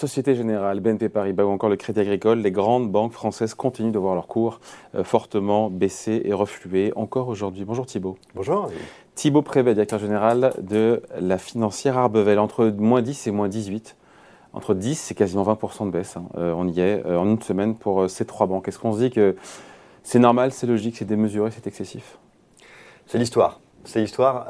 [0.00, 3.98] Société Générale, BNP Paribas ou encore le Crédit Agricole, les grandes banques françaises continuent de
[3.98, 4.58] voir leur cours
[4.94, 7.66] euh, fortement baisser et refluer encore aujourd'hui.
[7.66, 8.16] Bonjour Thibault.
[8.34, 8.70] Bonjour.
[9.14, 13.98] Thibault Prévet, directeur général de la financière Arbevel, entre moins 10 et moins 18.
[14.54, 16.16] Entre 10, c'est quasiment 20% de baisse.
[16.16, 16.24] Hein.
[16.38, 18.68] Euh, on y est euh, en une semaine pour ces trois banques.
[18.68, 19.36] Est-ce qu'on se dit que
[20.02, 22.16] c'est normal, c'est logique, c'est démesuré, c'est excessif?
[23.04, 23.60] C'est l'histoire.
[23.84, 24.46] C'est l'histoire,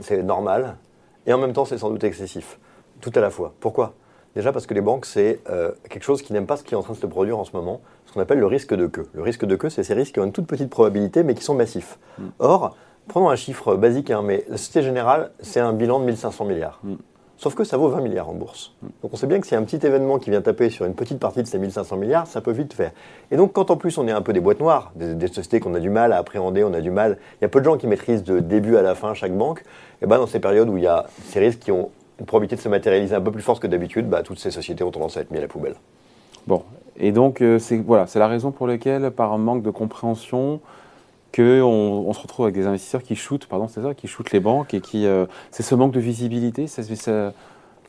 [0.00, 0.78] c'est normal.
[1.26, 2.58] Et en même temps, c'est sans doute excessif.
[3.00, 3.54] Tout à la fois.
[3.60, 3.94] Pourquoi?
[4.34, 6.76] Déjà parce que les banques, c'est euh, quelque chose qui n'aime pas ce qui est
[6.76, 9.08] en train de se produire en ce moment, ce qu'on appelle le risque de queue.
[9.12, 11.42] Le risque de queue, c'est ces risques qui ont une toute petite probabilité, mais qui
[11.42, 11.98] sont massifs.
[12.18, 12.24] Mm.
[12.38, 12.76] Or,
[13.08, 16.78] prenons un chiffre basique, hein, mais la Société Générale, c'est un bilan de 1500 milliards.
[16.84, 16.94] Mm.
[17.38, 18.74] Sauf que ça vaut 20 milliards en bourse.
[18.82, 18.86] Mm.
[19.02, 20.86] Donc on sait bien que s'il y a un petit événement qui vient taper sur
[20.86, 22.92] une petite partie de ces 1500 milliards, ça peut vite faire.
[23.32, 25.74] Et donc quand en plus on est un peu des boîtes noires, des, sociétés qu'on
[25.74, 27.76] a du mal à appréhender, on a du mal, il y a peu de gens
[27.76, 29.64] qui maîtrisent de début à la fin chaque banque,
[30.02, 31.90] et ben dans ces périodes où il y a ces risques qui ont
[32.20, 34.84] une probabilité de se matérialiser un peu plus forte que d'habitude, bah, toutes ces sociétés
[34.84, 35.74] ont tendance à être mises à la poubelle.
[36.46, 36.62] Bon,
[36.98, 40.60] et donc euh, c'est voilà, c'est la raison pour laquelle, par un manque de compréhension,
[41.32, 44.40] que on, se retrouve avec des investisseurs qui shootent, pardon, c'est ça, qui shootent les
[44.40, 47.32] banques et qui, euh, c'est ce manque de visibilité, ça, ça...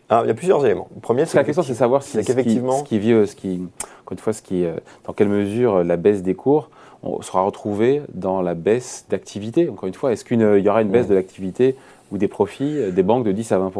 [0.09, 0.87] Alors, il y a plusieurs éléments.
[0.93, 3.61] Le premier, c'est la question, c'est savoir si, qu'effectivement, ce qui, vit, ce qui,
[4.01, 6.69] encore une fois, ce qui, euh, dans quelle mesure la baisse des cours
[7.03, 9.67] on sera retrouvé dans la baisse d'activité.
[9.69, 11.75] Encore une fois, est-ce qu'il y aura une baisse de l'activité
[12.11, 13.71] ou des profits des banques de 10 à 20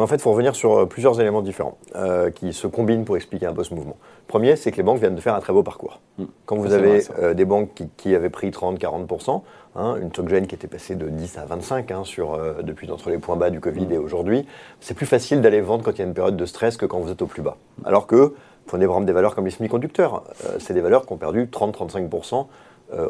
[0.00, 3.16] en fait, il faut revenir sur euh, plusieurs éléments différents euh, qui se combinent pour
[3.16, 3.96] expliquer un peu ce mouvement.
[4.26, 6.00] Premier, c'est que les banques viennent de faire un très beau parcours.
[6.18, 6.24] Hmm.
[6.46, 9.42] Quand vous avez euh, des banques qui, avaient pris 30-40%,
[9.76, 13.18] hein, une Soggen qui était passée de 10 à 25 hein, sur, depuis entre les
[13.18, 13.92] points bas du Covid hmm.
[13.92, 14.46] et aujourd'hui,
[14.80, 17.00] c'est plus facile d'aller vendre quand il y a une période de stress que quand
[17.00, 17.56] vous êtes au plus bas.
[17.84, 18.34] Alors que,
[18.66, 20.24] prenez par exemple des valeurs comme les semi-conducteurs,
[20.58, 22.46] c'est des valeurs qui ont perdu 30-35%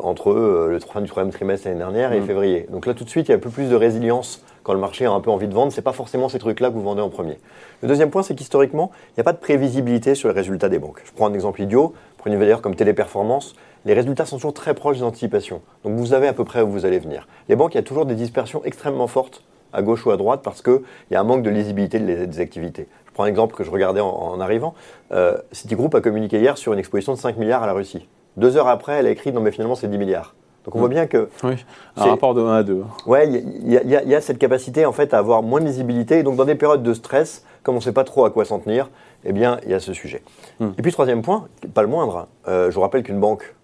[0.03, 2.27] entre le fin du troisième trimestre l'année dernière et hmm.
[2.27, 2.67] février.
[2.71, 4.79] Donc là, tout de suite, il y a un peu plus de résilience quand le
[4.79, 6.83] marché a un peu envie de vendre, ce n'est pas forcément ces trucs-là que vous
[6.83, 7.39] vendez en premier.
[7.83, 10.79] Le deuxième point, c'est qu'historiquement, il n'y a pas de prévisibilité sur les résultats des
[10.79, 11.03] banques.
[11.05, 14.75] Je prends un exemple idiot, prenez une valeur comme Téléperformance, les résultats sont toujours très
[14.75, 15.61] proches des anticipations.
[15.85, 17.27] Donc vous savez à peu près où vous allez venir.
[17.49, 19.43] Les banques, il y a toujours des dispersions extrêmement fortes
[19.73, 22.87] à gauche ou à droite parce qu'il y a un manque de lisibilité des activités.
[23.07, 24.75] Je prends un exemple que je regardais en, arrivant.
[25.13, 28.07] Euh, Citigroup a communiqué hier sur une exposition de 5 milliards à la Russie.
[28.37, 30.35] Deux heures après, elle a écrit non mais finalement c'est 10 milliards.
[30.65, 31.29] Donc on voit bien que.
[31.43, 31.55] Oui,
[31.97, 32.85] un rapport de 1 à 2.
[33.07, 36.21] Ouais, il y, a cette capacité en fait à avoir moins de visibilité.
[36.21, 38.45] Et donc dans des périodes de stress, comme on ne sait pas trop à quoi
[38.45, 38.89] s'en tenir,
[39.25, 40.23] eh bien il y a ce sujet.
[40.61, 40.71] Hmm.
[40.79, 43.55] Et puis troisième point, pas le moindre, euh, je vous rappelle qu'une banque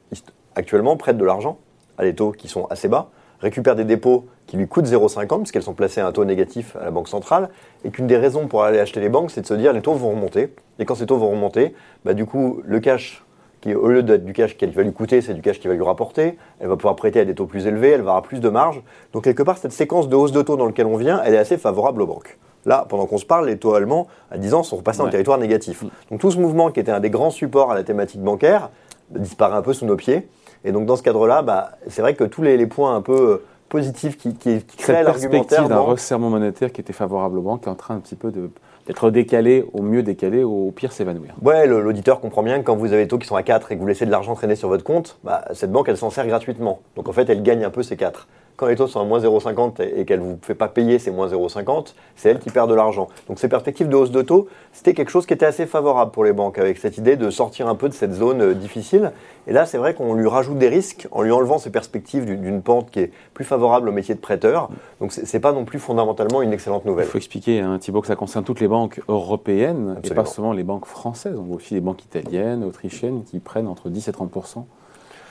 [0.56, 1.58] actuellement prête de l'argent
[1.98, 5.62] à des taux qui sont assez bas, récupère des dépôts qui lui coûtent 0,50 puisqu'elles
[5.62, 7.50] sont placées à un taux négatif à la banque centrale,
[7.84, 9.94] et qu'une des raisons pour aller acheter les banques, c'est de se dire les taux
[9.94, 10.52] vont remonter.
[10.80, 11.74] Et quand ces taux vont remonter,
[12.04, 13.24] bah, du coup le cash
[13.60, 15.74] qui, au lieu d'être du cash qui va lui coûter, c'est du cash qui va
[15.74, 16.38] lui rapporter.
[16.60, 18.82] Elle va pouvoir prêter à des taux plus élevés, elle va avoir plus de marge.
[19.12, 21.38] Donc, quelque part, cette séquence de hausse de taux dans laquelle on vient, elle est
[21.38, 22.38] assez favorable aux banques.
[22.66, 25.38] Là, pendant qu'on se parle, les taux allemands, à 10 ans, sont repassés en territoire
[25.38, 25.84] négatif.
[26.10, 28.70] Donc, tout ce mouvement qui était un des grands supports à la thématique bancaire
[29.10, 30.28] disparaît un peu sous nos pieds.
[30.64, 34.16] Et donc, dans ce cadre-là, bah, c'est vrai que tous les, points un peu positifs
[34.16, 35.68] qui, qui, qui l'argumentaire.
[35.68, 38.50] d'un resserrement monétaire qui était favorable aux banques est en train un petit peu de
[38.88, 41.34] d'être décalé, au mieux décalé, au pire s'évanouir.
[41.42, 43.76] Ouais, l'auditeur comprend bien que quand vous avez des taux qui sont à 4 et
[43.76, 46.26] que vous laissez de l'argent traîner sur votre compte, bah, cette banque, elle s'en sert
[46.26, 46.80] gratuitement.
[46.96, 48.26] Donc en fait, elle gagne un peu ces 4
[48.58, 51.12] quand les taux sont à moins 0,50 et, qu'elle ne vous fait pas payer ces
[51.12, 53.06] moins 0,50, c'est elle qui perd de l'argent.
[53.28, 56.24] Donc ces perspectives de hausse de taux, c'était quelque chose qui était assez favorable pour
[56.24, 59.12] les banques, avec cette idée de sortir un peu de cette zone euh, difficile.
[59.46, 62.60] Et là, c'est vrai qu'on lui rajoute des risques en lui enlevant ces perspectives d'une
[62.60, 64.70] pente qui est plus favorable au métier de prêteur.
[65.00, 67.06] Donc ce n'est pas non plus fondamentalement une excellente nouvelle.
[67.06, 70.52] Il faut expliquer, hein, Thibault, que ça concerne toutes les banques européennes et pas seulement
[70.52, 71.36] les banques françaises.
[71.38, 74.60] On voit aussi les banques italiennes, autrichiennes qui prennent entre 10 et 30 euh,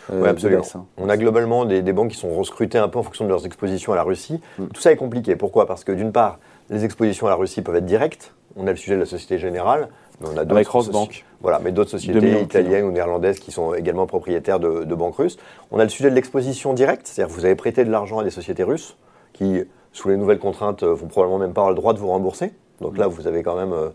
[0.10, 0.64] oui, absolument.
[0.76, 0.86] Hein.
[0.98, 3.94] On a globalement des, banques qui sont recrutées un peu en fonction de leurs expositions
[3.94, 4.42] à la Russie.
[4.58, 4.68] Mm.
[4.68, 5.36] Tout ça est compliqué.
[5.36, 5.66] Pourquoi?
[5.66, 8.34] Parce que d'une part, les expositions à la Russie peuvent être directes.
[8.56, 9.90] On a le sujet de la Société Générale.
[10.20, 11.26] Mais on a Rosbank.
[11.42, 15.38] Voilà, mais d'autres sociétés italiennes ou néerlandaises qui sont également propriétaires de, banques russes.
[15.70, 18.24] On a le sujet de l'exposition directe, c'est-à-dire que vous avez prêté de l'argent à
[18.24, 18.98] des sociétés russes
[19.34, 19.64] qui,
[19.94, 22.52] sous les nouvelles contraintes, vont probablement même pas avoir le droit de vous rembourser.
[22.82, 23.90] Donc là, vous avez quand même euh,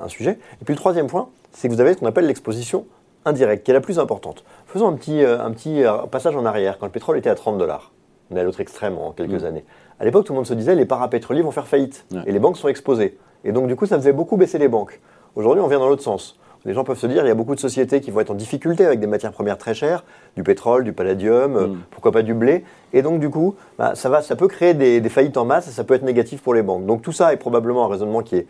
[0.00, 0.38] un sujet.
[0.60, 2.86] Et puis le troisième point, c'est que vous avez ce qu'on appelle l'exposition
[3.28, 4.44] indirecte, qui est la plus importante.
[4.66, 7.34] Faisons un petit, euh, un petit euh, passage en arrière, quand le pétrole était à
[7.34, 7.92] 30 dollars.
[8.30, 9.46] On est à l'autre extrême en quelques mm.
[9.46, 9.64] années.
[10.00, 12.56] À l'époque, tout le monde se disait les parapétroliers vont faire faillite et les banques
[12.56, 13.18] sont exposées.
[13.44, 15.00] Et donc, du coup, ça faisait beaucoup baisser les banques.
[15.34, 16.38] Aujourd'hui, on vient dans l'autre sens.
[16.64, 18.34] Les gens peuvent se dire il y a beaucoup de sociétés qui vont être en
[18.34, 20.04] difficulté avec des matières premières très chères,
[20.36, 21.78] du pétrole, du palladium, euh, mm.
[21.90, 22.64] pourquoi pas du blé.
[22.92, 25.68] Et donc, du coup, bah, ça, va, ça peut créer des, des faillites en masse
[25.68, 26.86] et ça peut être négatif pour les banques.
[26.86, 28.46] Donc, tout ça est probablement un raisonnement qui est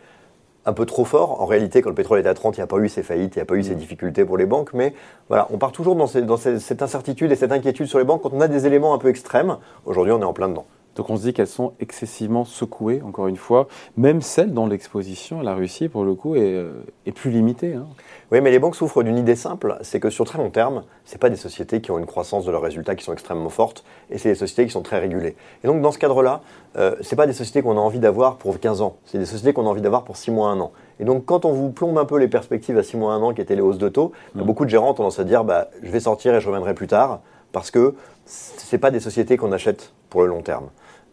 [0.64, 1.40] un peu trop fort.
[1.40, 3.36] En réalité, quand le pétrole était à 30, il n'y a pas eu ces faillites,
[3.36, 3.78] il n'y a pas eu ces mm.
[3.78, 4.72] difficultés pour les banques.
[4.74, 4.94] Mais
[5.28, 8.40] voilà, on part toujours dans, cette incertitude et cette inquiétude sur les banques quand on
[8.40, 9.56] a des éléments un peu extrêmes.
[9.86, 10.66] Aujourd'hui, on est en plein dedans.
[10.98, 13.68] Donc on se dit qu'elles sont excessivement secouées, encore une fois.
[13.96, 16.72] Même celle dont l'exposition à la Russie, pour le coup, est, euh,
[17.14, 17.74] plus limitée.
[17.74, 17.86] Hein.
[18.32, 21.16] Oui, mais les banques souffrent d'une idée simple, c'est que sur très long terme, ce
[21.16, 24.18] pas des sociétés qui ont une croissance de leurs résultats qui sont extrêmement fortes, et
[24.18, 25.36] c'est des sociétés qui sont très régulées.
[25.64, 26.42] Et donc dans ce cadre-là,
[26.76, 29.52] euh, ce pas des sociétés qu'on a envie d'avoir pour 15 ans, c'est des sociétés
[29.52, 30.72] qu'on a envie d'avoir pour 6 mois, 1 an.
[31.00, 33.32] Et donc quand on vous plombe un peu les perspectives à 6 mois, 1 an,
[33.32, 34.42] qui étaient les hausses de taux, mmh.
[34.42, 36.88] beaucoup de gérants ont tendance à dire bah, je vais sortir et je reviendrai plus
[36.88, 37.20] tard,
[37.52, 37.94] parce que
[38.26, 40.68] ce pas des sociétés qu'on achète pour le long terme.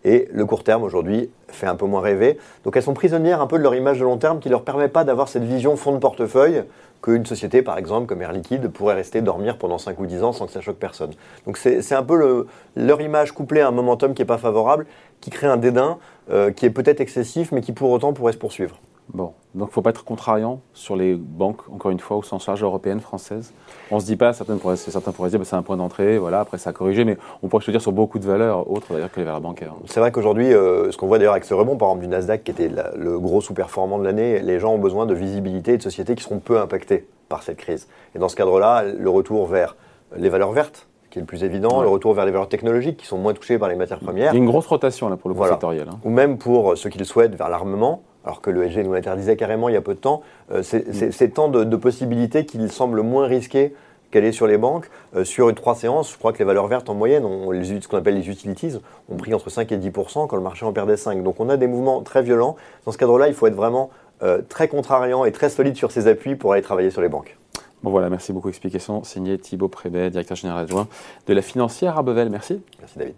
[0.05, 2.37] Et le court terme aujourd'hui fait un peu moins rêver.
[2.63, 4.63] Donc elles sont prisonnières un peu de leur image de long terme qui ne leur
[4.63, 6.63] permet pas d'avoir cette vision fond de portefeuille
[7.01, 10.31] qu'une société, par exemple, comme Air Liquide, pourrait rester dormir pendant 5 ou 10 ans
[10.31, 11.11] sans que ça choque personne.
[11.45, 14.85] Donc c'est un peu leur image couplée à un momentum qui n'est pas favorable,
[15.21, 15.97] qui crée un dédain
[16.29, 18.79] euh, qui est peut-être excessif, mais qui pour autant pourrait se poursuivre.
[19.13, 22.23] Bon, donc il ne faut pas être contrariant sur les banques, encore une fois, au
[22.23, 23.53] sens large européenne, française.
[23.89, 26.17] On ne se dit pas, certains pourraient, certains pourraient dire, bah, c'est un point d'entrée,
[26.17, 28.93] voilà, après ça a corrigé, mais on pourrait se dire sur beaucoup de valeurs autres
[28.93, 29.73] d'ailleurs que les valeurs bancaires.
[29.85, 32.43] C'est vrai qu'aujourd'hui, euh, ce qu'on voit d'ailleurs avec ce rebond, par exemple, du Nasdaq,
[32.43, 35.83] qui était le gros sous-performant de l'année, les gens ont besoin de visibilité et de
[35.83, 37.87] sociétés qui seront peu impactées par cette crise.
[38.13, 39.77] Et dans ce cadre-là, le retour vers
[40.17, 43.05] les valeurs vertes, qui est le plus évident, le retour vers les valeurs technologiques qui
[43.05, 44.33] sont moins touchées par les matières premières.
[44.33, 45.53] Il y a une grosse rotation là pour le voilà.
[45.53, 45.87] sectoriel.
[45.89, 45.99] Hein.
[46.03, 49.35] Ou même pour ceux qui le souhaitent vers l'armement, alors que le SG nous l'interdisait
[49.35, 50.23] carrément il y a peu de temps.
[50.51, 53.73] Euh, c'est tant de, possibilités qu'il semble moins risqué
[54.11, 54.89] qu'aller sur les banques.
[55.15, 57.81] Euh, sur une trois séances, je crois que les valeurs vertes en moyenne, on, les,
[57.81, 58.79] ce qu'on appelle les utilities,
[59.09, 61.23] ont pris entre 5 et 10 quand le marché en perdait 5.
[61.23, 62.55] Donc on a des mouvements très violents.
[62.85, 63.91] Dans ce cadre-là, il faut être vraiment
[64.23, 67.37] euh, très contrariant et très solide sur ses appuis pour aller travailler sur les banques.
[67.83, 68.49] Bon voilà, merci beaucoup.
[68.49, 70.87] Explication signée Thibaut Prébet, directeur général adjoint
[71.27, 72.29] de la financière à Bevel.
[72.29, 72.61] Merci.
[72.79, 73.15] Merci David.